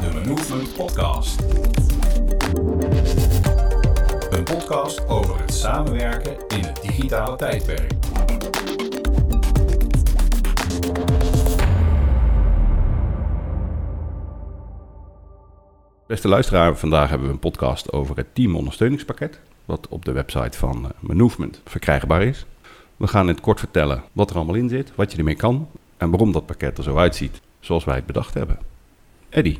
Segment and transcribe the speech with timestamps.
[0.00, 1.40] de Movement Podcast.
[4.30, 7.92] Een podcast over het samenwerken in het digitale tijdperk.
[16.06, 20.84] Beste luisteraar, vandaag hebben we een podcast over het teamondersteuningspakket, wat op de website van
[20.84, 22.46] uh, Movement verkrijgbaar is.
[22.96, 25.68] We gaan in het kort vertellen wat er allemaal in zit, wat je ermee kan
[25.96, 28.58] en waarom dat pakket er zo uitziet zoals wij het bedacht hebben.
[29.28, 29.58] Eddie.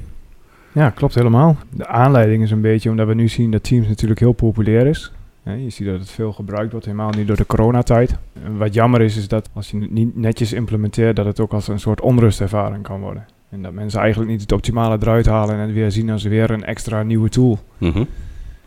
[0.74, 1.56] Ja, klopt helemaal.
[1.70, 5.12] De aanleiding is een beetje omdat we nu zien dat Teams natuurlijk heel populair is.
[5.42, 8.16] Je ziet dat het veel gebruikt wordt, helemaal nu door de coronatijd.
[8.56, 11.68] Wat jammer is, is dat als je het niet netjes implementeert, dat het ook als
[11.68, 13.27] een soort onrustervaring kan worden.
[13.51, 16.51] En dat mensen eigenlijk niet het optimale eruit halen en het weer zien als weer
[16.51, 17.59] een extra nieuwe tool.
[17.79, 18.04] Mhm.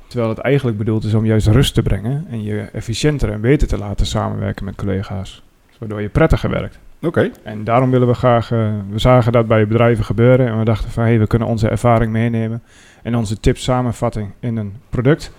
[0.07, 3.67] Terwijl het eigenlijk bedoeld is om juist rust te brengen en je efficiënter en beter
[3.67, 5.43] te laten samenwerken met collega's.
[5.79, 6.79] Waardoor je prettiger werkt.
[7.01, 7.31] Oké.
[7.43, 10.91] En daarom willen we graag, eh, we zagen dat bij bedrijven gebeuren en we dachten
[10.91, 12.63] van hé, hey, we kunnen onze ervaring meenemen
[13.03, 15.31] en onze tips samenvatting in een product.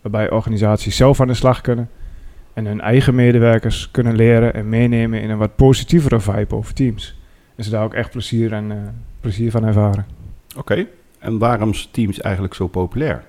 [0.00, 1.90] Waarbij organisaties zelf aan de slag kunnen
[2.52, 7.18] en hun eigen medewerkers kunnen leren en meenemen in een wat positievere vibe over teams.
[7.56, 8.76] En ze daar ook echt plezier, en, uh,
[9.20, 10.06] plezier van ervaren.
[10.56, 10.86] Oké,
[11.18, 13.24] en waarom is Teams eigenlijk zo populair?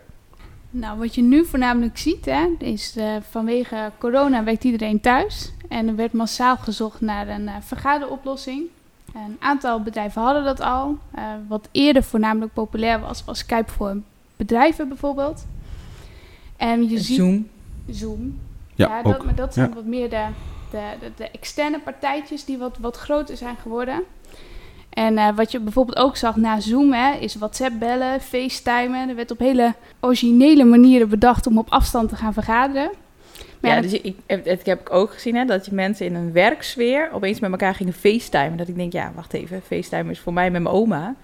[0.78, 5.52] Nou, wat je nu voornamelijk ziet, hè, is uh, vanwege corona werkt iedereen thuis.
[5.70, 8.64] En er werd massaal gezocht naar een uh, vergaderoplossing.
[9.14, 10.98] Een aantal bedrijven hadden dat al.
[11.16, 13.98] Uh, wat eerder voornamelijk populair was, was Skype voor
[14.36, 15.46] bedrijven bijvoorbeeld.
[16.58, 17.18] En je ziet...
[17.18, 17.48] Zoom.
[17.90, 18.40] Zoom.
[18.73, 19.26] Ja, ja ook.
[19.26, 19.76] maar dat zijn Ja.
[19.76, 20.26] wat meer de,
[20.72, 24.03] de, de, de externe partijtjes die wat, wat groter zijn geworden.
[24.96, 29.10] En eh, wat je bijvoorbeeld ook zag na Zoom, hè, is WhatsApp bellen, FaceTimen.
[29.10, 32.90] Er werd op hele originele manieren bedacht om op afstand te gaan vergaderen.
[33.60, 36.16] Maar Ja, ja, dus ik, ik, ik heb ook gezien hè, dat je mensen in
[36.16, 38.58] een werksfeer opeens met elkaar gingen facetimen.
[38.58, 41.16] Dat ik denk, ja, wacht even, facetimen is voor mij met mijn oma.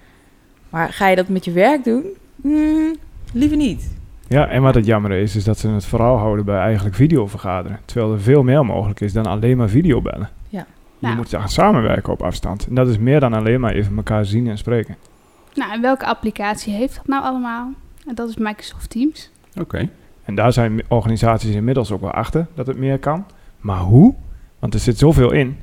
[0.70, 2.06] Maar ga je dat met je werk doen?
[2.42, 2.96] Hmm,
[3.34, 3.92] liever niet.
[4.28, 7.80] Ja, en wat het jammer is, is dat ze het vooral houden bij eigenlijk videovergaderen.
[7.86, 10.30] Terwijl er veel meer mogelijk is dan alleen maar videobellen.
[11.02, 11.08] Ja.
[11.10, 11.18] Je Nou.
[11.18, 12.68] moet gaan samenwerken op afstand.
[12.68, 14.96] En dat is meer dan alleen maar even elkaar zien en spreken.
[15.54, 17.70] Nou, en welke applicatie heeft dat nou allemaal?
[18.08, 19.32] En dat is Microsoft Teams.
[19.60, 19.90] Oké.
[20.26, 23.26] En daar zijn organisaties inmiddels ook wel achter dat het meer kan.
[23.60, 24.14] Maar hoe?
[24.60, 25.58] Want er zit zoveel in.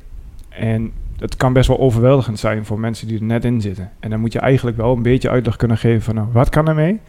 [0.49, 3.91] En het kan best wel overweldigend zijn voor mensen die er net in zitten.
[4.01, 6.69] En dan moet je eigenlijk wel een beetje uitleg kunnen geven van nou, wat kan
[6.69, 7.01] ermee?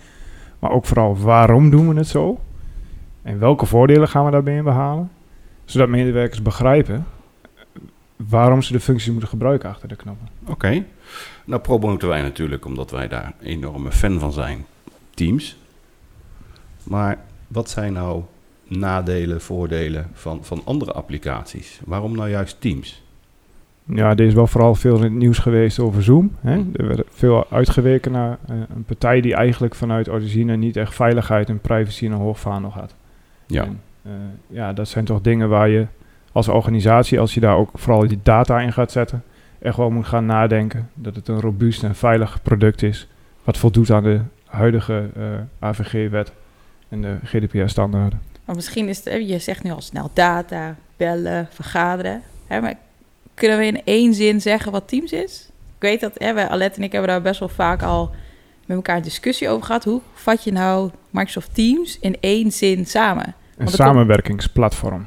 [0.59, 2.39] Maar ook vooral waarom doen we het zo?
[3.21, 5.09] En welke voordelen gaan we daarbij behalen?
[5.65, 7.05] Zodat medewerkers begrijpen
[8.27, 10.27] waarom ze de functie moeten gebruiken achter de knoppen.
[10.47, 10.83] Oké.
[11.45, 14.65] Nou promoten wij natuurlijk, omdat wij daar een enorme fan van zijn,
[15.13, 15.57] Teams.
[16.83, 18.23] Maar wat zijn nou
[18.67, 21.79] nadelen, voordelen van, van andere applicaties?
[21.85, 23.01] Waarom nou juist Teams?
[23.83, 26.31] Ja, er is wel vooral veel in het nieuws geweest over Zoom.
[26.39, 26.55] Hè?
[26.73, 31.49] Er werd veel uitgeweken naar eh, een partij die eigenlijk vanuit origine niet echt veiligheid
[31.49, 32.95] en privacy in een hoog vaandel had.
[33.47, 33.63] Ja.
[33.63, 34.11] En, eh,
[34.47, 35.87] ja, dat zijn toch dingen waar je
[36.31, 39.23] als organisatie, als je daar ook vooral je data in gaat zetten,
[39.59, 43.07] echt wel moet gaan nadenken dat het een robuust en veilig product is,
[43.43, 45.23] wat voldoet aan de huidige eh,
[45.59, 46.31] AVG-wet
[46.89, 48.21] en de GDPR-standaarden.
[48.45, 52.21] Maar misschien is het, hè, je zegt nu al snel data, bellen, vergaderen.
[52.47, 52.73] Hè, maar
[53.33, 55.49] kunnen we in één zin zeggen wat Teams is?
[55.75, 58.11] Ik weet dat, hè, wij, Alet en ik hebben daar best wel vaak al
[58.65, 59.83] met elkaar een discussie over gehad.
[59.83, 63.35] Hoe vat je nou Microsoft Teams in één zin samen?
[63.57, 65.05] Een er samenwerkingsplatform.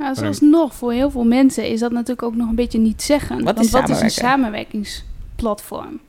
[0.00, 3.02] Nou, zoals nog, voor heel veel mensen is dat natuurlijk ook nog een beetje niet
[3.02, 3.36] zeggen.
[3.36, 6.00] Wat Want is wat is een samenwerkingsplatform?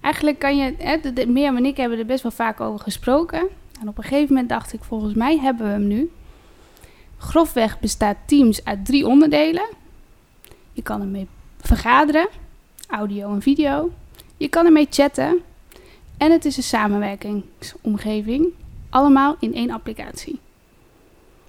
[0.00, 2.80] Eigenlijk kan je, hè, de, de, Mirjam en ik hebben er best wel vaak over
[2.80, 3.48] gesproken.
[3.80, 6.10] En op een gegeven moment dacht ik, volgens mij hebben we hem nu.
[7.18, 9.68] Grofweg bestaat Teams uit drie onderdelen.
[10.72, 11.28] Je kan ermee
[11.60, 12.28] vergaderen,
[12.88, 13.90] audio en video.
[14.36, 15.40] Je kan ermee chatten.
[16.16, 18.46] En het is een samenwerkingsomgeving.
[18.90, 20.40] Allemaal in één applicatie.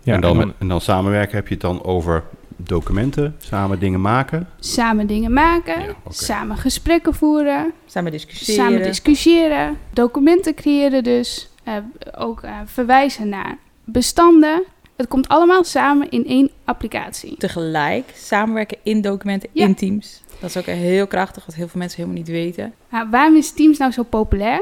[0.08, 2.24] Ja, en, dan, en dan- met- en dan samenwerken heb je het dan over
[2.56, 4.48] documenten, samen dingen maken.
[4.60, 8.66] Samen dingen maken, Ja, samen gesprekken voeren, Samen discussiëren.
[8.66, 11.74] samen discussiëren, documenten creëren dus, eh,
[12.18, 14.64] ook eh, verwijzen naar bestanden.
[14.96, 17.38] Het komt allemaal samen in één applicatie.
[17.38, 19.66] Tegelijk samenwerken in documenten, Ja.
[19.66, 20.22] in Teams.
[20.40, 22.74] Dat is ook heel krachtig, wat heel veel mensen helemaal niet weten.
[22.90, 24.62] Nou, waarom is Teams nou zo populair?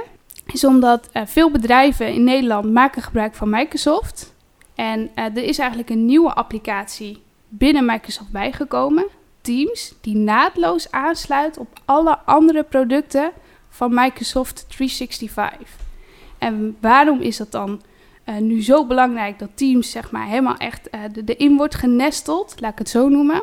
[0.54, 4.34] Is omdat eh, veel bedrijven in Nederland maken gebruik van Microsoft.
[4.76, 9.06] En eh, er is eigenlijk een nieuwe applicatie binnen Microsoft bijgekomen.
[9.42, 13.32] Teams, die naadloos aansluit op alle andere producten
[13.70, 15.70] van Microsoft 365.
[16.38, 17.82] En waarom is dat dan
[18.24, 22.56] eh, nu zo belangrijk dat Teams zeg maar helemaal echt eh, de- erin wordt genesteld,
[22.60, 23.42] laat ik het zo noemen?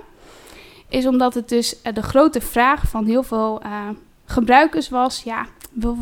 [0.89, 3.89] Is omdat het dus eh, de grote vraag van heel veel eh,
[4.25, 5.47] gebruikers was, ja,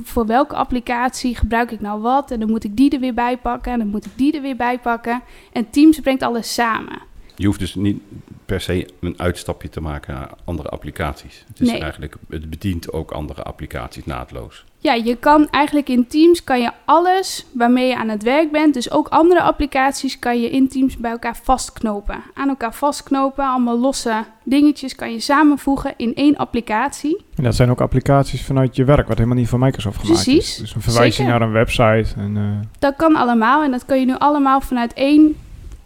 [0.03, 2.31] voor welke applicatie gebruik ik nou wat.
[2.31, 4.43] En dan moet ik die er weer bij pakken en dan moet ik die er
[4.43, 5.23] weer bij pakken.
[5.53, 6.99] En Teams brengt alles samen.
[7.37, 8.03] Je hoeft dus niet
[8.51, 11.45] per se een uitstapje te maken naar andere applicaties.
[11.49, 11.81] Het is Nee.
[11.81, 14.65] eigenlijk, het bedient ook andere applicaties naadloos.
[14.79, 18.75] Ja, je kan eigenlijk in Teams kan je alles waarmee je aan het werk bent,
[18.75, 22.23] dus ook andere applicaties, kan je in Teams bij elkaar vastknopen.
[22.35, 27.25] Aan elkaar vastknopen, allemaal losse dingetjes kan je samenvoegen in één applicatie.
[27.37, 30.49] En dat zijn ook applicaties vanuit je werk, wat helemaal niet van Microsoft gemaakt Precies,
[30.51, 30.57] is.
[30.57, 31.33] Dus een verwijzing zeker.
[31.33, 32.21] naar een website.
[32.21, 35.37] En, eh, Dat kan allemaal en dat kan je nu allemaal vanuit één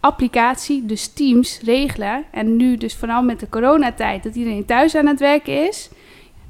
[0.05, 2.23] applicatie, dus Teams, regelen.
[2.31, 5.89] En nu dus vooral met de coronatijd, dat iedereen thuis aan het werken is,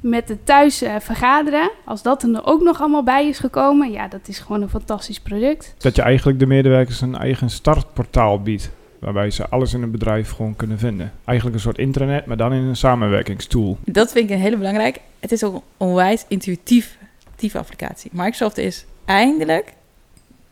[0.00, 4.08] met het thuis eh, vergaderen, als dat er ook nog allemaal bij is gekomen, ja,
[4.08, 5.74] dat is gewoon een fantastisch product.
[5.78, 8.70] dat je eigenlijk de medewerkers een eigen startportaal biedt.
[8.98, 11.12] Waarbij ze alles in het bedrijf gewoon kunnen vinden.
[11.24, 13.78] Eigenlijk een soort intranet, maar dan in een samenwerkingstool.
[13.84, 15.00] Dat vind ik een hele belangrijk.
[15.20, 16.98] Het is ook een onwijs intuïtief
[17.36, 18.10] intuïtieve applicatie.
[18.12, 19.72] Microsoft is eindelijk,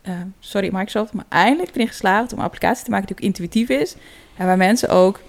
[0.05, 3.69] eh, sorry Microsoft, maar eindelijk erin geslaagd om een applicatie te maken die ook intuïtief
[3.69, 3.95] is.
[4.37, 5.19] En waar mensen ook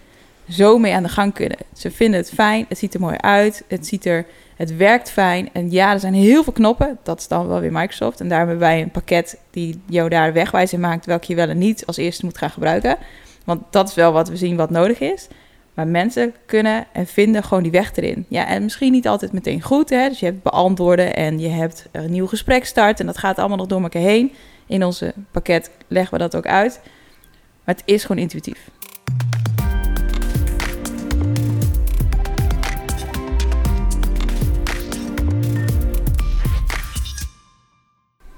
[0.48, 1.58] zo mee aan de gang kunnen.
[1.72, 4.26] Ze vinden het fijn, het ziet er mooi uit, het, ziet er,
[4.56, 5.48] het werkt fijn.
[5.52, 8.20] En ja, er zijn heel veel knoppen, dat is dan wel weer Microsoft.
[8.20, 11.48] En daar hebben wij een pakket die jou daar wegwijs in maakt welke je wel
[11.48, 12.96] en niet als eerste moet gaan gebruiken.
[13.44, 15.28] Want dat is wel wat we zien wat nodig is.
[15.74, 18.26] Maar mensen kunnen en vinden gewoon die weg erin.
[18.28, 19.90] Ja, en misschien niet altijd meteen goed.
[19.90, 20.08] Hè?
[20.08, 23.00] Dus je hebt beantwoorden en je hebt een nieuw gesprek start.
[23.00, 24.32] En dat gaat allemaal nog door elkaar heen.
[24.66, 26.80] In onze pakket leggen we dat ook uit.
[27.64, 28.70] Maar het is gewoon intuïtief.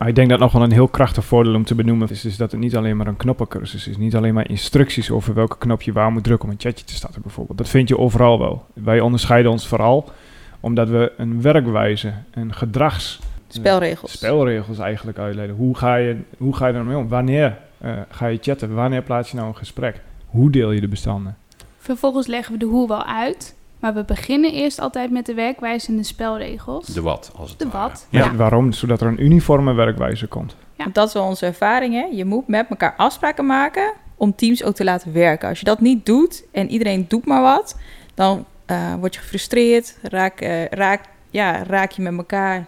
[0.07, 2.51] Ik denk dat nog wel een heel krachtig voordeel om te benoemen is, is dat
[2.51, 3.97] het niet alleen maar een knoppencursus is.
[3.97, 6.95] Niet alleen maar instructies over welke knop je waar moet drukken om een chatje te
[6.95, 7.59] starten bijvoorbeeld.
[7.59, 8.67] Dat vind je overal wel.
[8.73, 10.13] Wij onderscheiden ons vooral
[10.61, 13.21] omdat we een werkwijze, een gedrags...
[13.49, 14.13] Spelregels.
[14.13, 15.57] Spelregels eigenlijk uitleiden.
[15.57, 17.09] Hoe ga je, hoe ga je er mee om?
[17.09, 18.75] Wanneer eh, ga je chatten?
[18.75, 20.01] Wanneer plaats je nou een gesprek?
[20.27, 21.37] Hoe deel je de bestanden?
[21.79, 23.57] Vervolgens leggen we de hoe wel uit.
[23.81, 26.87] Maar we beginnen eerst altijd met de werkwijze en de spelregels.
[26.87, 27.89] De wat, als het De ware.
[27.89, 28.07] wat.
[28.11, 28.25] Ja.
[28.25, 28.35] Ja.
[28.35, 28.73] Waarom?
[28.73, 30.57] Zodat er een uniforme werkwijze komt.
[30.75, 30.83] Ja.
[30.85, 31.95] Want dat is wel onze ervaring.
[31.95, 32.05] Hè?
[32.17, 35.49] Je moet met elkaar afspraken maken om teams ook te laten werken.
[35.49, 37.77] Als je dat niet doet en iedereen doet maar wat,
[38.15, 39.99] dan eh, word je gefrustreerd.
[40.03, 41.01] Raak, eh, raak,
[41.31, 42.67] ja, raak je met elkaar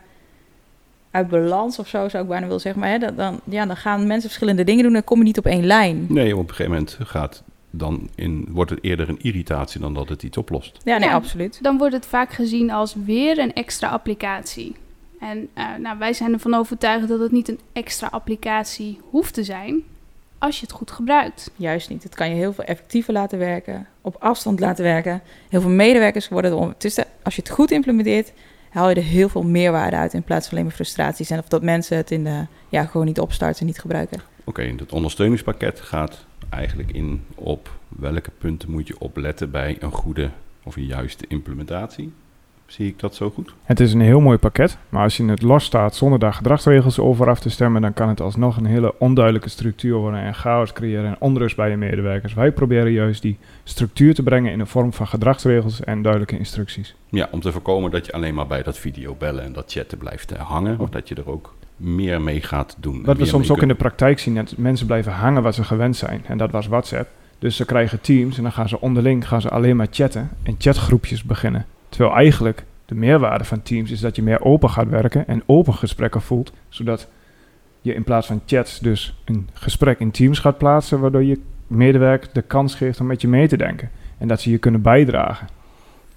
[1.10, 2.80] uit balans of zo, zou ik bijna willen zeggen.
[2.80, 5.46] Maar hè, dan, ja, dan gaan mensen verschillende dingen doen en kom je niet op
[5.46, 6.06] één lijn.
[6.08, 10.08] Nee, op een gegeven moment gaat dan in, wordt het eerder een irritatie dan dat
[10.08, 10.78] het iets oplost.
[10.84, 11.14] Ja, nee, Ja.
[11.14, 11.58] absoluut.
[11.62, 14.74] Dan wordt het vaak gezien als weer een extra applicatie.
[15.20, 19.44] En eh, nou, wij zijn ervan overtuigd dat het niet een extra applicatie hoeft te
[19.44, 19.82] zijn
[20.38, 21.50] als je het goed gebruikt.
[21.56, 22.02] Juist niet.
[22.02, 25.22] Het kan je heel veel effectiever laten werken, op afstand laten werken.
[25.48, 27.04] Heel veel medewerkers worden er tussen.
[27.22, 28.32] Als je het goed implementeert,
[28.70, 31.30] haal je er heel veel meerwaarde uit in plaats van alleen maar frustraties.
[31.30, 34.20] En of dat mensen het in de, ja, gewoon niet opstarten en niet gebruiken.
[34.44, 40.30] Oké, het ondersteuningspakket gaat eigenlijk in op welke punten moet je opletten bij een goede
[40.62, 42.12] of een juiste implementatie.
[42.70, 43.54] Zie ik dat zo goed?
[43.62, 46.98] Het is een heel mooi pakket, maar als je het los staat zonder daar gedragsregels
[46.98, 50.72] over af te stemmen, dan kan het alsnog een hele onduidelijke structuur worden en chaos
[50.72, 52.34] creëren en onrust bij je medewerkers.
[52.34, 56.94] Wij proberen juist die structuur te brengen in de vorm van gedragsregels en duidelijke instructies.
[57.08, 60.32] Ja, om te voorkomen dat je alleen maar bij dat videobellen en dat chatten blijft
[60.32, 62.96] eh, hangen, of dat je er ook meer mee gaat doen.
[62.96, 65.64] en Wat we soms ook in de praktijk zien, dat mensen blijven hangen wat ze
[65.64, 66.22] gewend zijn.
[66.26, 67.08] En dat was WhatsApp.
[67.38, 70.54] Dus ze krijgen teams en dan gaan ze onderling gaan ze alleen maar chatten en
[70.58, 71.66] chatgroepjes beginnen.
[71.90, 75.74] Terwijl eigenlijk de meerwaarde van teams is dat je meer open gaat werken en open
[75.74, 76.52] gesprekken voelt.
[76.68, 77.08] Zodat
[77.80, 82.28] je in plaats van chats dus een gesprek in teams gaat plaatsen, waardoor je medewerker
[82.32, 83.90] de kans geeft om met je mee te denken.
[84.18, 85.48] En dat ze je kunnen bijdragen.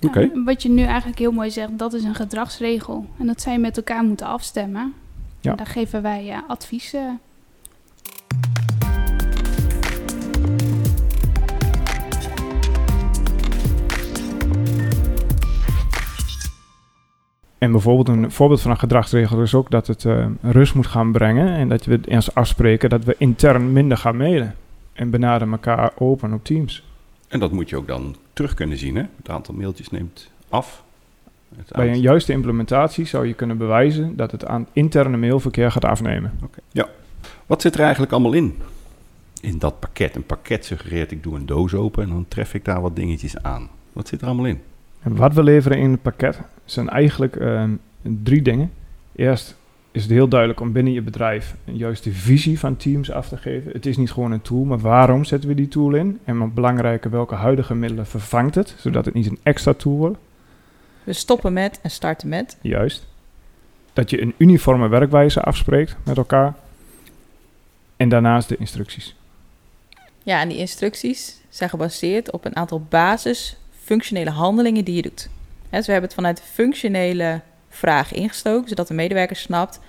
[0.01, 0.29] Oké.
[0.45, 3.05] Wat je nu eigenlijk heel mooi zegt, dat is een gedragsregel.
[3.19, 4.93] En dat je met elkaar moeten afstemmen.
[5.39, 5.51] Ja.
[5.51, 6.93] En daar geven wij eh, advies.
[6.93, 7.01] eh,
[17.63, 21.11] En bijvoorbeeld een voorbeeld van een gedragsregel is ook dat het eh, rust moet gaan
[21.11, 21.47] brengen.
[21.47, 24.55] En dat we eerst afspreken dat we intern minder gaan mailen.
[24.93, 26.83] En benaderen elkaar open op Teams.
[27.27, 28.95] En dat moet je ook dan terug kunnen zien.
[28.95, 29.03] Hè?
[29.17, 30.83] Het aantal mailtjes neemt af.
[31.71, 36.31] Bij een juiste implementatie zou je kunnen bewijzen dat het aan interne mailverkeer gaat afnemen.
[36.71, 36.87] Ja.
[37.45, 38.57] Wat zit er eigenlijk allemaal in?
[39.41, 40.15] In dat pakket.
[40.15, 43.43] Een pakket suggereert ik doe een doos open en dan tref ik daar wat dingetjes
[43.43, 43.69] aan.
[43.93, 44.61] Wat zit er allemaal in?
[44.99, 47.63] En wat we leveren in het pakket zijn eigenlijk eh,
[48.01, 48.71] drie dingen.
[49.15, 49.55] Eerst
[49.91, 53.37] is het heel duidelijk om binnen je bedrijf een juiste visie van Teams af te
[53.37, 53.71] geven.
[53.71, 56.19] Het is niet gewoon een tool, maar waarom zetten we die tool in?
[56.23, 60.17] En wat belangrijker, welke huidige middelen vervangt het, zodat het niet een extra tool wordt.
[61.03, 62.57] We stoppen met en starten met.
[62.61, 63.07] Juist.
[63.93, 66.55] dat je een uniforme werkwijze afspreekt met elkaar.
[67.97, 69.15] En daarnaast de instructies.
[70.23, 75.29] Ja, en die instructies zijn gebaseerd op een aantal basis functionele handelingen die je doet.
[75.77, 79.79] Dus we hebben het vanuit de functionele vraag ingestoken, zodat de medewerker snapt: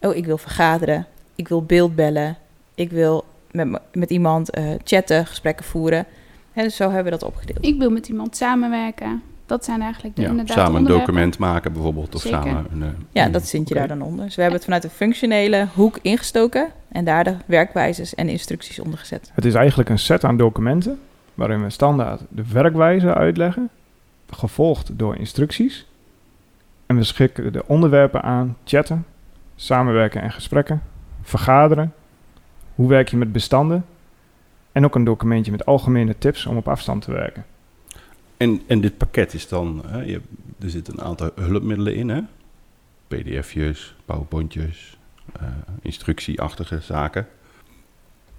[0.00, 2.36] oh, ik wil vergaderen, ik wil beeldbellen,
[2.74, 6.06] ik wil met, met iemand eh, chatten, gesprekken voeren.
[6.52, 7.64] Hè, dus zo hebben we dat opgedeeld.
[7.64, 9.22] Ik wil met iemand samenwerken.
[9.46, 12.14] Dat zijn eigenlijk de Ja, inderdaad samen een document maken bijvoorbeeld.
[12.14, 12.38] Of Zeker.
[12.38, 14.24] samen een, eh, Ja, dat zit je daar dan onder.
[14.24, 18.78] Dus we hebben het vanuit de functionele hoek ingestoken en daar de werkwijzes en instructies
[18.78, 19.30] onder gezet.
[19.34, 20.98] Het is eigenlijk een set aan documenten
[21.34, 23.70] waarin we standaard de werkwijze uitleggen,
[24.30, 25.86] gevolgd door instructies.
[26.86, 29.06] En we schikken de onderwerpen aan chatten,
[29.54, 30.82] samenwerken en gesprekken,
[31.22, 31.94] vergaderen,
[32.74, 33.84] hoe werk je met bestanden
[34.72, 37.44] en ook een documentje met algemene tips om op afstand te werken.
[38.36, 40.20] En, en dit pakket is dan, hè, je,
[40.58, 42.20] er zitten een aantal hulpmiddelen in, hè?
[43.08, 44.98] PDF'jes, PowerPointjes,
[45.40, 45.48] eh,
[45.82, 47.26] instructieachtige zaken.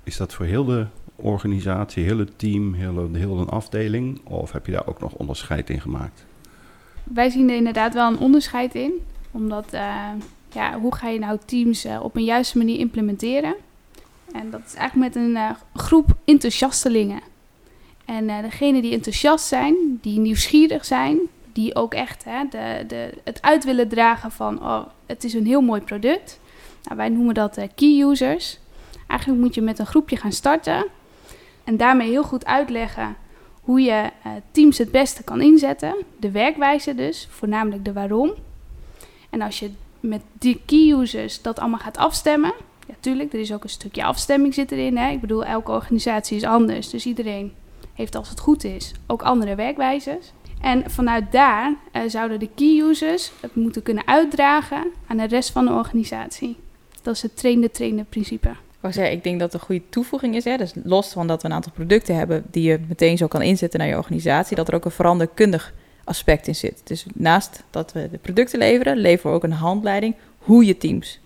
[0.04, 0.86] Is dat voor heel de
[1.18, 4.22] organisatie, heel het team, heel een afdeling?
[4.24, 6.26] Of heb je daar ook nog onderscheid in gemaakt?
[7.04, 8.92] Wij zien er inderdaad wel een onderscheid in.
[9.32, 10.10] Omdat, eh,
[10.52, 13.56] ja, hoe ga je nou teams eh, op een juiste manier implementeren?
[14.34, 17.22] En dat is eigenlijk met een eh, groep enthousiastelingen.
[18.06, 21.20] En degenen die enthousiast zijn, die nieuwsgierig zijn,
[21.54, 25.46] die ook echt hè, de, de, het uit willen dragen van, oh, het is een
[25.46, 26.40] heel mooi product.
[26.84, 28.60] Nou, wij noemen dat key users.
[29.08, 30.86] Eigenlijk moet je met een groepje gaan starten
[31.68, 33.16] en daarmee heel goed uitleggen
[33.62, 35.96] hoe je eh, teams het beste kan inzetten.
[36.20, 38.34] De werkwijze dus, voornamelijk de waarom.
[39.30, 42.54] En als je met die key users dat allemaal gaat afstemmen,
[42.88, 44.98] ja, tuurlijk, er is ook een stukje afstemming zit erin.
[44.98, 45.10] Hè?
[45.10, 47.54] Ik bedoel, elke organisatie is anders, dus iedereen
[47.94, 50.32] heeft als het goed is ook andere werkwijzes.
[50.62, 55.50] En vanuit daar eh, zouden de key users het moeten kunnen uitdragen aan de rest
[55.50, 56.58] van de organisatie.
[57.02, 58.56] Dat is het train-de-trainer principe.
[58.88, 60.44] Wou zeggen, ik denk dat het een goede toevoeging is.
[60.44, 60.58] Hè?
[60.58, 63.80] Dus los van dat we een aantal producten hebben die je meteen zo kan inzetten
[63.80, 66.82] naar je organisatie, dat er ook een veranderkundig aspect in zit.
[66.84, 71.20] Dus naast dat we de producten leveren, leveren we ook een handleiding hoe je teams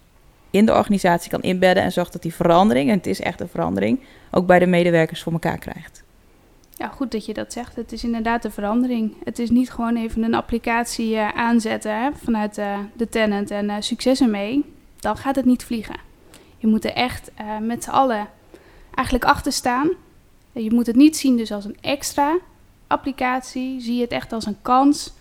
[0.50, 3.48] in de organisatie kan inbedden en zorgt dat die verandering, en het is echt een
[3.48, 4.00] verandering,
[4.32, 6.04] ook bij de medewerkers voor elkaar krijgt.
[6.74, 7.76] Ja, goed dat je dat zegt.
[7.76, 9.16] Het is inderdaad een verandering.
[9.24, 13.70] Het is niet gewoon even een applicatie eh, aanzetten hè, vanuit eh, de tenant en
[13.70, 14.66] eh, succes ermee.
[15.00, 16.10] Dan gaat het niet vliegen.
[16.62, 18.28] Je moet er echt eh, met z'n allen
[18.96, 19.90] eigenlijk achter staan.
[20.52, 22.38] Je moet het niet zien dus als een extra
[22.88, 23.82] applicatie.
[23.82, 25.14] Zie het echt als een kans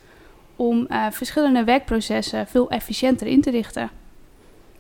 [0.56, 3.90] om eh, verschillende werkprocessen veel efficiënter in te richten.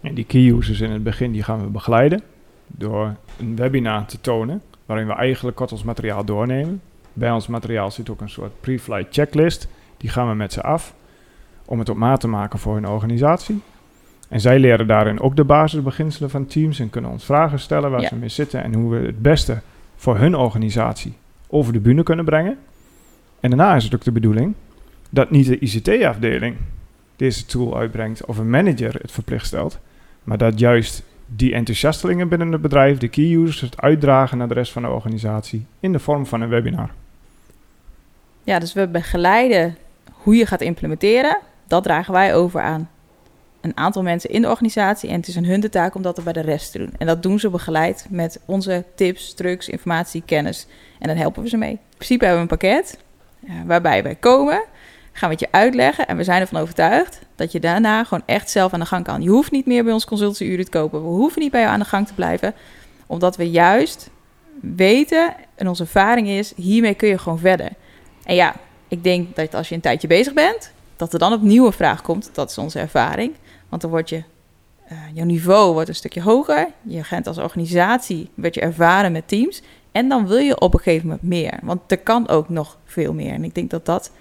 [0.00, 2.22] En die key users in het begin die gaan we begeleiden
[2.66, 6.82] door een webinar te tonen waarin we eigenlijk kort ons materiaal doornemen.
[7.12, 9.68] Bij ons materiaal zit ook een soort pre-flight checklist.
[9.96, 10.94] Die gaan we met ze af
[11.64, 13.60] om het op maat te maken voor hun organisatie.
[14.30, 18.00] En zij leren daarin ook de basisbeginselen van teams en kunnen ons vragen stellen waar
[18.00, 18.08] Ja.
[18.08, 19.60] ze mee zitten en hoe we het beste
[19.96, 21.12] voor hun organisatie
[21.48, 22.58] over de bühne kunnen brengen.
[23.40, 24.54] En daarna is het ook de bedoeling
[25.10, 26.56] dat niet de ICT-afdeling
[27.16, 29.78] deze tool uitbrengt of een manager het verplicht stelt,
[30.24, 34.54] maar dat juist die enthousiastelingen binnen het bedrijf, de key users, het uitdragen naar de
[34.54, 36.90] rest van de organisatie in de vorm van een webinar.
[38.44, 39.76] Ja, dus we begeleiden
[40.12, 41.38] hoe je gaat implementeren.
[41.66, 42.88] Dat dragen wij over aan
[43.60, 45.08] een aantal mensen in de organisatie.
[45.08, 46.92] En het is aan hun de taak om dat er bij de rest te doen.
[46.98, 50.66] En dat doen ze begeleid met onze tips, trucs, informatie, kennis.
[50.98, 51.70] En dan helpen we ze mee.
[51.70, 52.98] In principe hebben we een pakket
[53.46, 54.62] eh, waarbij wij komen,
[55.12, 56.06] gaan we het je uitleggen.
[56.06, 59.22] En we zijn ervan overtuigd dat je daarna gewoon echt zelf aan de gang kan.
[59.22, 61.02] Je hoeft niet meer bij ons consultieuren te kopen.
[61.02, 62.54] We hoeven niet bij jou aan de gang te blijven.
[63.06, 64.10] Omdat we juist
[64.60, 67.68] weten en onze ervaring is, hiermee kun je gewoon verder.
[68.24, 68.54] En ja,
[68.88, 72.02] ik denk dat als je een tijdje bezig bent, dat er dan op nieuwe vraag
[72.02, 72.30] komt.
[72.32, 73.34] Dat is onze ervaring.
[73.70, 74.22] Want dan wordt je,
[74.84, 76.68] eh, jouw niveau wordt een stukje hoger.
[76.82, 79.62] Je gaat als organisatie, werd je ervaren met teams.
[79.92, 81.58] En dan wil je op een gegeven moment meer.
[81.62, 83.32] Want er kan ook nog veel meer.
[83.32, 84.12] En ik denk dat dat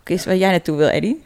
[0.00, 1.22] ook is waar jij naartoe wil, Eddie.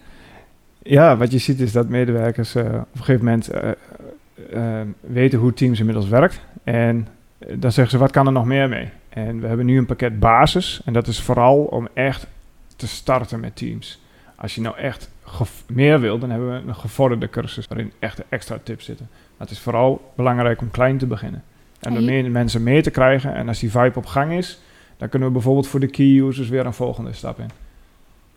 [0.83, 5.55] Ja, wat je ziet is dat medewerkers eh, op een gegeven moment eh, weten hoe
[5.55, 6.41] Teams inmiddels werkt.
[6.65, 8.88] En dan zeggen ze, wat kan er nog meer mee?
[9.09, 10.81] En we hebben nu een pakket basis.
[10.85, 12.27] En dat is vooral om echt
[12.77, 14.00] te starten met Teams.
[14.40, 15.11] Als je nou echt
[15.66, 19.09] meer wil, dan hebben we een gevorderde cursus waarin echt extra tips zitten.
[19.11, 21.42] Maar het is vooral belangrijk om klein te beginnen.
[21.80, 23.35] En om meer mensen mee te krijgen.
[23.35, 24.59] En als die vibe op gang is,
[24.97, 27.50] dan kunnen we bijvoorbeeld voor de key users weer een volgende stap in.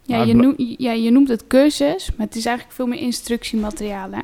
[0.04, 4.12] Ja, je, ja, je noemt het cursus, maar het is eigenlijk veel meer instructiemateriaal.
[4.12, 4.22] Hè?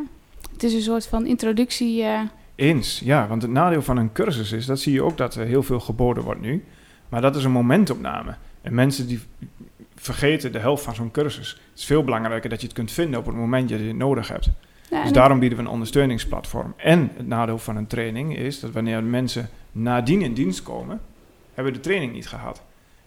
[0.52, 2.04] Het is een soort van introductie.
[2.04, 2.20] eh,
[2.56, 5.46] Eens, ja, want het nadeel van een cursus is, dat zie je ook dat er
[5.46, 6.64] heel veel geboden wordt nu.
[7.10, 8.36] Maar dat is een momentopname.
[8.62, 9.20] En mensen die
[10.00, 11.50] vergeten de helft van zo'n cursus.
[11.50, 13.96] Het is veel belangrijker dat je het kunt vinden op het moment dat je het
[13.96, 14.50] nodig hebt.
[14.90, 16.74] Ja, Dus daarom bieden we een ondersteuningsplatform.
[16.78, 21.02] En het nadeel van een training is dat wanneer mensen nadien in dienst komen,
[21.54, 22.62] hebben de training niet gehad.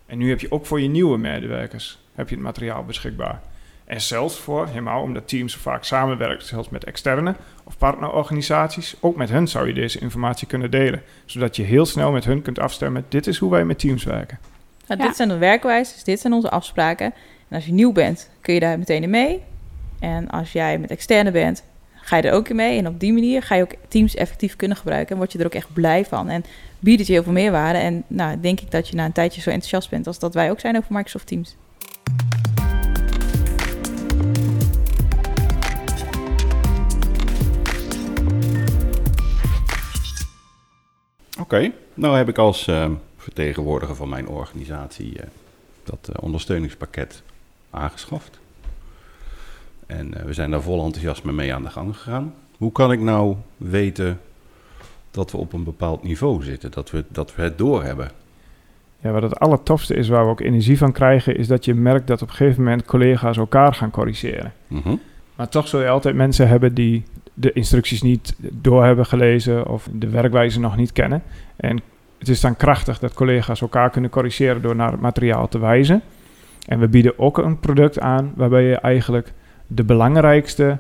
[0.07, 3.41] En nu heb je ook voor je nieuwe medewerkers heb je het materiaal beschikbaar.
[3.85, 9.29] En zelfs voor, helemaal omdat teams vaak samenwerken, zelfs met externe of partnerorganisaties, ook met
[9.29, 11.03] hen zou je deze informatie kunnen delen.
[11.25, 14.39] Zodat je heel snel met hun kunt afstemmen, dit is hoe wij met teams werken.
[14.91, 15.09] Nou, Ja.
[15.09, 17.07] Dit zijn de werkwijzes, dit zijn onze afspraken.
[17.49, 19.43] En als je nieuw bent, kun je daar meteen in mee.
[20.01, 22.79] En als jij met externe bent, ga je er ook in mee.
[22.79, 25.11] En op die manier ga je ook teams effectief kunnen gebruiken.
[25.11, 26.29] En word je er ook echt blij van.
[26.29, 26.45] En
[26.79, 27.79] biedt het je heel veel meerwaarde.
[27.79, 30.51] En nou, denk ik dat je na een tijdje zo enthousiast bent als dat wij
[30.51, 31.57] ook zijn over Microsoft Teams.
[41.41, 45.27] Oké, nou heb ik als eh, vertegenwoordiger van mijn organisatie eh,
[45.85, 47.23] dat eh, ondersteuningspakket
[47.71, 48.39] aangeschaft.
[49.87, 52.35] En eh, we zijn daar vol enthousiasme mee aan de gang gegaan.
[52.57, 54.21] Hoe kan ik nou weten
[55.11, 58.11] dat we op een bepaald niveau zitten, dat we, dat we het doorhebben?
[58.99, 62.07] Ja, wat het allertofste is, waar we ook energie van krijgen, is dat je merkt
[62.07, 64.53] dat op een gegeven moment collega's elkaar gaan corrigeren.
[64.67, 64.95] Mhm.
[65.37, 69.89] Maar toch zul je altijd mensen hebben die de instructies niet door hebben gelezen of
[69.93, 71.23] de werkwijze nog niet kennen.
[71.57, 71.81] En
[72.21, 76.03] het is dan krachtig dat collega's elkaar kunnen corrigeren door naar het materiaal te wijzen.
[76.67, 79.33] En we bieden ook een product aan waarbij je eigenlijk
[79.67, 80.79] de belangrijkste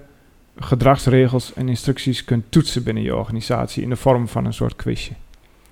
[0.56, 5.12] gedragsregels en instructies kunt toetsen binnen je organisatie in de vorm van een soort quizje.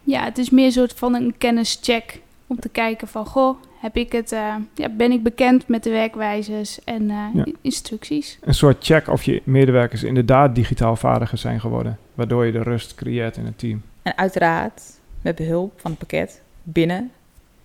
[0.02, 2.20] Ja, het is meer een soort van een kennischeck.
[2.46, 5.90] Om te kijken van, goh, heb ik het, eh, ja, ben ik bekend met de
[5.90, 7.44] werkwijzes en eh, Ja.
[7.60, 8.38] instructies?
[8.40, 12.94] Een soort check of je medewerkers inderdaad digitaal vaardiger zijn geworden, waardoor je de rust
[12.94, 13.82] creëert in het team.
[14.02, 14.82] En uiteraard
[15.22, 17.10] met behulp van het pakket binnen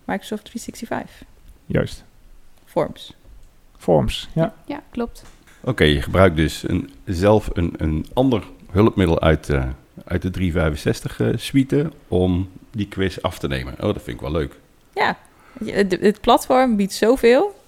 [0.05, 1.27] Microsoft 365.
[1.65, 2.03] Juist.
[2.65, 3.13] Forms.
[3.77, 4.53] Forms, ja.
[4.65, 5.24] Ja, klopt.
[5.62, 9.68] Oké, je gebruikt dus een, zelf een, een ander hulpmiddel uit, eh,
[10.05, 13.74] uit de 365 eh, suite om die quiz af te nemen.
[13.74, 14.55] Oh, dat vind ik wel leuk.
[14.94, 15.18] Ja,
[15.66, 17.61] het platform biedt zoveel.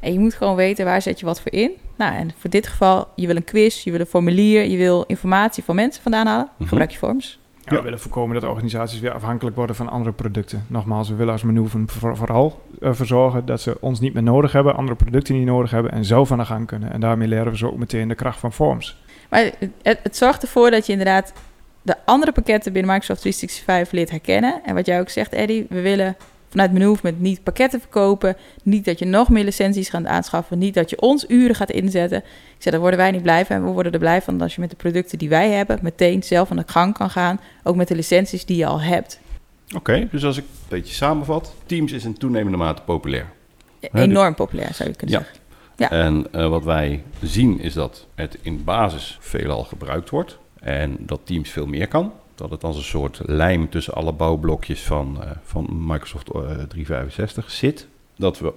[0.00, 1.70] En je moet gewoon weten waar zet je wat voor in.
[1.96, 5.04] Nou, en voor dit geval, je wil een quiz, je wil een formulier, je wil
[5.06, 6.48] informatie van mensen vandaan halen.
[6.56, 6.68] Mhm.
[6.68, 7.38] Gebruik je forms.
[7.70, 10.64] Ja, we willen voorkomen dat organisaties weer afhankelijk worden van andere producten.
[10.66, 14.52] Nogmaals, we willen als manoeuvre voor- vooral uh, verzorgen dat ze ons niet meer nodig
[14.52, 16.92] hebben, andere producten niet nodig hebben en zelf aan de gang kunnen.
[16.92, 19.02] En daarmee leren we ze ook meteen de kracht van Forms.
[19.28, 21.32] Maar het, het, het zorgt ervoor dat je inderdaad
[21.82, 24.60] de andere pakketten binnen Microsoft 365 leert herkennen.
[24.64, 26.16] En wat jij ook zegt, Eddie, we willen
[26.50, 28.36] vanuit Movement niet pakketten verkopen.
[28.62, 30.58] Niet dat je nog meer licenties gaat aanschaffen.
[30.58, 32.18] Niet dat je ons uren gaat inzetten.
[32.18, 32.24] Ik
[32.58, 33.56] zeg, daar worden wij niet blij van.
[33.56, 35.78] En we worden er blij van als je met de producten die wij hebben...
[35.82, 37.40] meteen zelf aan de gang kan gaan.
[37.62, 39.20] Ook met de licenties die je al hebt.
[39.76, 43.26] Oké, dus als ik een beetje samenvat, Teams is in toenemende mate populair.
[43.92, 45.22] Enorm populair, zou je kunnen Ja.
[45.24, 45.40] zeggen.
[45.76, 45.90] Ja.
[45.90, 51.20] En eh, wat wij zien is dat het in basis veelal gebruikt wordt en dat
[51.24, 52.12] Teams veel meer kan.
[52.40, 57.50] Dat het als een soort lijm tussen alle bouwblokjes van, eh, van Microsoft eh, 365
[57.50, 57.86] zit.
[58.16, 58.52] Dat we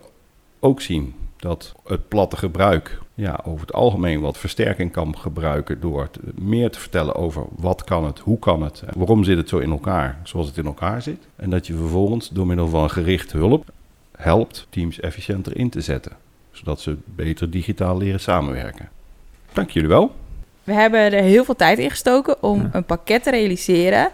[0.59, 6.09] ook zien dat het platte gebruik ja, over het algemeen wat versterking kan gebruiken door
[6.35, 9.71] meer te vertellen over wat kan het, hoe kan het, waarom zit het zo in
[9.71, 11.27] elkaar zoals het in elkaar zit.
[11.35, 13.71] En dat je vervolgens door middel van gericht hulp
[14.11, 16.11] helpt Teams efficiënter in te zetten
[16.53, 18.89] zodat ze beter digitaal leren samenwerken.
[19.53, 20.15] Dank jullie wel.
[20.63, 22.69] We hebben er heel veel tijd in gestoken om Ja.
[22.71, 24.09] een pakket te realiseren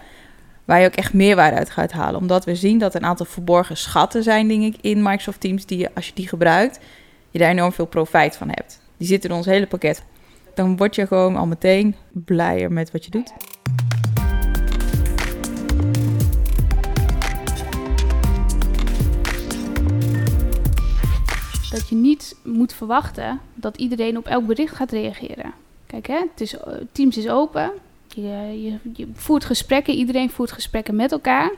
[0.65, 2.19] waar je ook echt meerwaarde uit gaat halen.
[2.19, 5.65] Omdat we zien dat er een aantal verborgen schatten zijn, denk ik, in Microsoft Teams,
[5.65, 6.79] die je, als je die gebruikt,
[7.31, 8.81] je daar enorm veel profijt van hebt.
[8.97, 10.03] Die zitten in ons hele pakket.
[10.55, 13.33] Dan word je gewoon al meteen blijer met wat je doet.
[21.69, 25.53] Dat je niet moet verwachten dat iedereen op elk bericht gaat reageren.
[25.89, 26.45] Kijk, hè,
[26.91, 27.71] Teams is open.
[28.07, 31.51] Je, je, voert gesprekken, iedereen voert gesprekken met elkaar.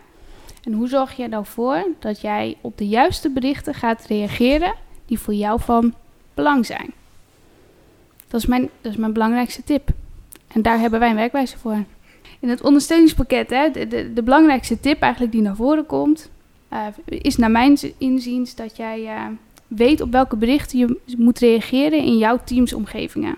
[0.64, 4.74] En hoe zorg je nou voor dat jij op de juiste berichten gaat reageren
[5.06, 5.94] die voor jou van
[6.34, 6.94] belang zijn?
[8.28, 9.90] Dat is mijn, dat is mijn belangrijkste tip.
[10.48, 11.84] En daar hebben wij een werkwijze voor.
[12.40, 16.30] In het ondersteuningspakket, hè, de, de, belangrijkste tip eigenlijk die naar voren komt,
[16.70, 19.26] eh, is naar mijn inziens dat jij eh,
[19.68, 23.38] weet op welke berichten je moet reageren in jouw teamsomgevingen.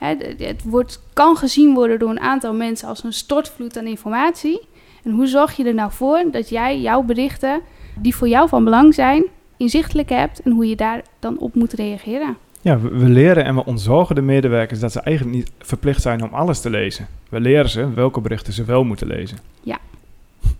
[0.00, 4.60] Het wordt, kan gezien worden door een aantal mensen als een stortvloed aan informatie.
[5.02, 7.60] En hoe zorg je er nou voor dat jij jouw berichten,
[7.98, 9.24] die voor jou van belang zijn,
[9.56, 12.36] inzichtelijk hebt en hoe je daar dan op moet reageren?
[12.60, 16.22] Ja, we, we leren en we ontzorgen de medewerkers dat ze eigenlijk niet verplicht zijn
[16.22, 17.06] om alles te lezen.
[17.28, 19.38] We leren ze welke berichten ze wel moeten lezen.
[19.62, 19.78] Ja.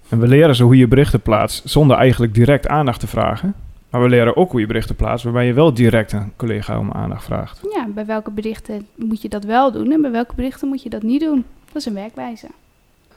[0.08, 3.54] En we leren ze hoe je berichten plaatst zonder eigenlijk direct aandacht te vragen.
[3.90, 6.92] Maar we leren ook hoe je berichten plaatst, waarbij je wel direct een collega om
[6.92, 7.60] aandacht vraagt.
[7.74, 10.88] Ja, bij welke berichten moet je dat wel doen en bij welke berichten moet je
[10.88, 11.44] dat niet doen?
[11.66, 12.46] Dat is een werkwijze.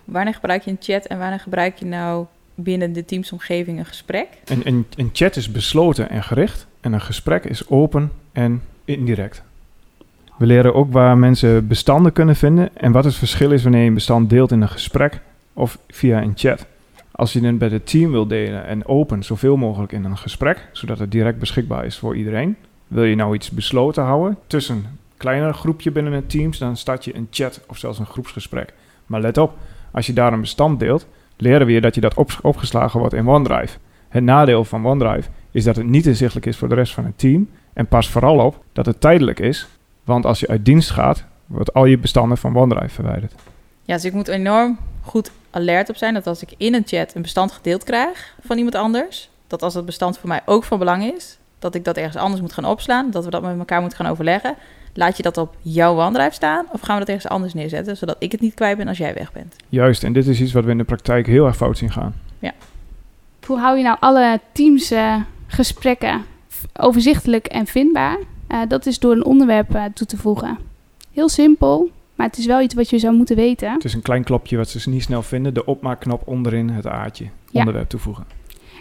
[0.03, 4.27] Wanneer gebruik je een chat en wanneer gebruik je nou binnen de teamsomgeving een gesprek?
[4.45, 9.43] Een, een, een chat is besloten en gericht en een gesprek is open en indirect.
[10.37, 13.87] We leren ook waar mensen bestanden kunnen vinden en wat het verschil is wanneer je
[13.87, 15.21] een bestand deelt in een gesprek
[15.53, 16.65] of via een chat.
[17.15, 20.69] Als je het bij het team wil delen en open zoveel mogelijk in een gesprek,
[20.71, 22.55] zodat het direct beschikbaar is voor iedereen.
[22.87, 24.85] Wil je nou iets besloten houden tussen een
[25.17, 28.73] kleiner groepje binnen het teams, dan start je een chat of zelfs een groepsgesprek.
[29.05, 29.57] Maar let op,
[29.91, 33.13] als je daar een bestand deelt, leren we je dat je dat op- opgeslagen wordt
[33.13, 33.77] in OneDrive.
[34.09, 37.17] Het nadeel van OneDrive is dat het niet inzichtelijk is voor de rest van het
[37.17, 37.49] team.
[37.73, 39.67] En pas vooral op dat het tijdelijk is,
[40.03, 43.33] want als je uit dienst gaat, wordt al je bestanden van OneDrive verwijderd.
[43.83, 47.15] Ja, dus ik moet enorm goed alert op zijn dat als ik in een chat
[47.15, 50.79] een bestand gedeeld krijg van iemand anders, dat als dat bestand voor mij ook van
[50.79, 53.79] belang is, dat ik dat ergens anders moet gaan opslaan, dat we dat met elkaar
[53.79, 54.55] moeten gaan overleggen.
[54.93, 58.15] Laat je dat op jouw OneDrive staan of gaan we dat ergens anders neerzetten, zodat
[58.19, 59.55] ik het niet kwijt ben als jij weg bent?
[59.69, 62.13] Juist, en dit is iets wat we in de praktijk heel erg fout zien gaan.
[63.45, 66.25] Hoe hou je nou alle teamsgesprekken
[66.73, 68.17] overzichtelijk en vindbaar?
[68.47, 70.57] Eh, dat is door een onderwerp eh, toe te voegen.
[71.11, 73.71] Heel simpel, maar het is wel iets wat je zou moeten weten.
[73.71, 77.23] Het is een klein klopje wat ze niet snel vinden, de opmaakknop onderin het aardje,
[77.23, 77.59] Ja.
[77.59, 78.25] onderwerp toevoegen.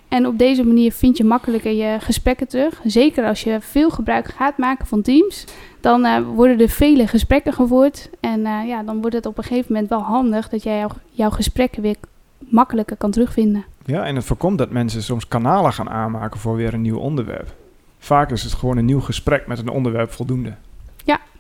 [0.09, 2.81] En op deze manier vind je makkelijker je gesprekken terug.
[2.85, 5.45] Zeker als je veel gebruik gaat maken van Teams.
[5.81, 8.11] Dan eh, worden er vele gesprekken gevoerd.
[8.21, 10.89] En eh, ja, dan wordt het op een gegeven moment wel handig dat jij jouw,
[11.11, 11.97] jouw gesprekken weer
[12.39, 13.65] makkelijker kan terugvinden.
[13.85, 17.55] Ja, en het voorkomt dat mensen soms kanalen gaan aanmaken voor weer een nieuw onderwerp.
[17.99, 20.55] Vaak is het gewoon een nieuw gesprek met een onderwerp voldoende.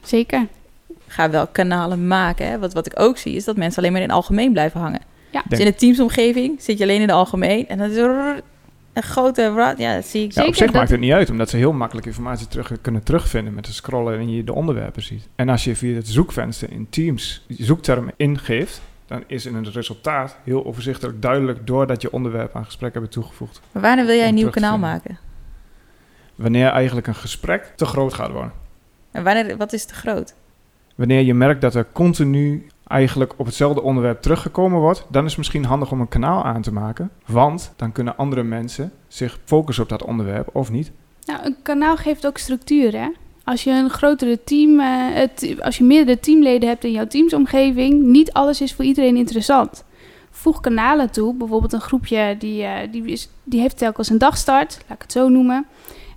[0.03, 0.47] Zeker.
[1.12, 2.46] Ga wel kanalen maken.
[2.46, 2.59] Hè?
[2.59, 5.01] Wat, wat ik ook zie is dat mensen alleen maar in het algemeen blijven hangen.
[5.31, 5.42] Ja.
[5.48, 8.42] Dus in een teamsomgeving zit je alleen in het algemeen en dan is er
[8.92, 9.75] een grote...
[9.77, 10.33] Ja, dat zie ik.
[10.33, 12.72] Ja, op Zeker, zich dat- maakt het niet uit, omdat ze heel makkelijk informatie terug
[12.81, 15.29] kunnen terugvinden met te scrollen en je de onderwerpen ziet.
[15.37, 19.68] En als je via het zoekvenster in Teams je zoektermen ingeeft, dan is in het
[19.68, 23.61] resultaat heel overzichtelijk duidelijk doordat je onderwerp aan gesprek hebben toegevoegd.
[23.72, 25.18] Maar wanneer wil jij een nieuw kanaal maken?
[26.35, 28.53] Wanneer eigenlijk een gesprek te groot gaat worden.
[29.11, 30.35] En wanneer, wat is te groot?
[30.95, 35.39] Wanneer je merkt dat er continu eigenlijk op hetzelfde onderwerp teruggekomen wordt, dan is het
[35.39, 37.11] misschien handig om een kanaal aan te maken.
[37.27, 40.93] Want dan kunnen andere mensen zich focussen op dat onderwerp of niet.
[41.25, 43.09] Nou, een kanaal geeft ook structuur, hè?
[43.45, 48.03] Als je een grotere team, eh, het, als je meerdere teamleden hebt in jouw teamsomgeving,
[48.03, 49.85] niet alles is voor iedereen interessant.
[50.31, 54.97] Voeg kanalen toe, bijvoorbeeld een groepje die, eh, die, die heeft telkens een dagstart, laat
[54.97, 55.67] ik het zo noemen.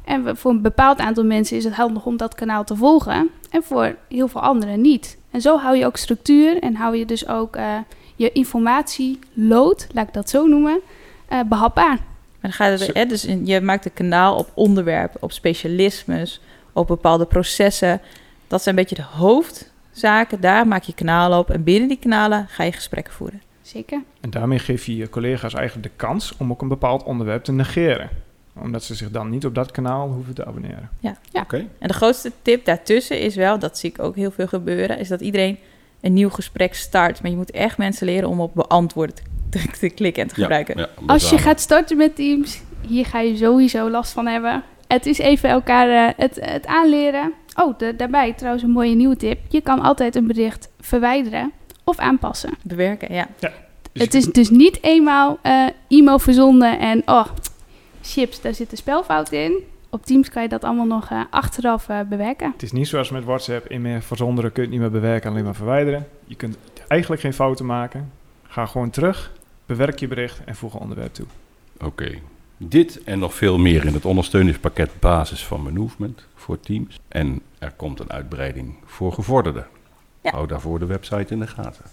[0.05, 3.29] En we- voor een bepaald aantal mensen is het handig om dat kanaal te volgen
[3.51, 5.17] en voor heel veel anderen niet.
[5.31, 7.77] En zo hou je ook structuur en hou je dus ook eh,
[8.15, 10.79] je informatielood, laat ik dat zo noemen,
[11.27, 11.87] eh, behapbaar.
[11.95, 11.97] Maar
[12.41, 16.41] dan gaat het, hè, dus in- je maakt een kanaal op onderwerpen, op specialismes,
[16.73, 18.01] op bepaalde processen.
[18.47, 20.41] Dat zijn een beetje de hoofdzaken.
[20.41, 21.49] Daar maak je kanalen op.
[21.49, 23.41] En binnen die kanalen ga je gesprekken voeren.
[23.61, 24.01] Zeker.
[24.21, 27.51] En daarmee geef je je collega's eigenlijk de kans om ook een bepaald onderwerp te
[27.51, 28.09] negeren.
[28.61, 30.89] Omdat ze zich dan niet op dat kanaal hoeven te abonneren.
[31.33, 31.57] Oké.
[31.79, 35.07] En de grootste tip daartussen is wel, dat zie ik ook heel veel gebeuren, is
[35.07, 35.57] dat iedereen
[36.01, 37.21] een nieuw gesprek start.
[37.21, 40.35] Maar je moet echt mensen leren om op beantwoorden te, te, te klikken en te
[40.35, 40.77] gebruiken.
[40.77, 44.63] Ja, Als je gaat starten met Teams, hier ga je sowieso last van hebben.
[44.87, 47.33] Het is even elkaar eh, het, het aanleren.
[47.55, 49.39] Oh, da- daarbij trouwens een mooie nieuwe tip.
[49.49, 51.51] Je kan altijd een bericht verwijderen
[51.83, 52.53] of aanpassen.
[52.63, 53.27] Bewerken, ja.
[53.91, 57.25] Dus het is dus niet eenmaal eh, e-mail verzonden en oh,
[58.05, 59.63] chips, daar zit een spelfout in.
[59.89, 62.51] Op Teams kan je dat allemaal nog eh, achteraf eh, bewerken.
[62.51, 65.29] Het is niet zoals met WhatsApp, in meer verzonderen kun je het niet meer bewerken,
[65.29, 66.07] alleen maar verwijderen.
[66.25, 68.11] Je kunt eigenlijk geen fouten maken.
[68.43, 69.31] Ga gewoon terug,
[69.65, 71.25] bewerk je bericht en voeg een onderwerp toe.
[71.83, 72.19] Oké.
[72.57, 76.99] Dit en nog veel meer in het ondersteuningspakket basis van Movement voor Teams.
[77.07, 79.67] En er komt een uitbreiding voor gevorderden.
[80.21, 80.31] Ja.
[80.31, 81.83] Hou daarvoor de website in de gaten.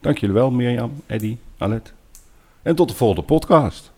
[0.00, 1.92] Dank jullie wel, Mirjam, Eddy, Alet.
[2.62, 3.92] En tot de volgende podcast.